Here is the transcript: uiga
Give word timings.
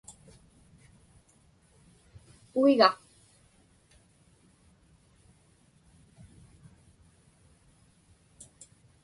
uiga 2.61 2.89